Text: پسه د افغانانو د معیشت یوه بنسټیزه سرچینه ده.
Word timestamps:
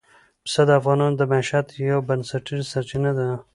پسه 0.45 0.61
د 0.67 0.69
افغانانو 0.79 1.15
د 1.17 1.21
معیشت 1.31 1.65
یوه 1.87 2.01
بنسټیزه 2.07 2.65
سرچینه 2.73 3.11
ده. 3.17 3.27